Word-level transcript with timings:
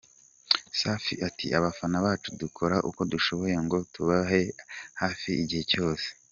Safi 0.79 1.13
ati 1.27 1.47
“Abafana 1.57 1.97
bacu 2.05 2.29
dukora 2.41 2.75
uko 2.89 3.01
dushoboye 3.11 3.55
ngo 3.65 3.77
tubabe 3.93 4.41
hafi 5.01 5.29
igihe 5.43 5.63
cyose. 5.73 6.07